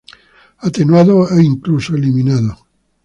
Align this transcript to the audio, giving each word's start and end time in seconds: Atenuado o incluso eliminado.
Atenuado 0.67 1.13
o 1.31 1.37
incluso 1.51 1.89
eliminado. 1.95 2.51